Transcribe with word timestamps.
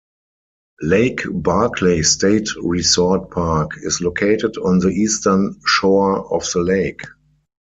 Lake 0.81 1.21
Barkley 1.29 2.01
State 2.01 2.49
Resort 2.59 3.29
Park 3.29 3.73
is 3.83 4.01
located 4.01 4.57
on 4.57 4.79
the 4.79 4.87
eastern 4.89 5.59
shore 5.63 6.33
of 6.33 6.43
the 6.53 6.61
lake. 6.63 7.01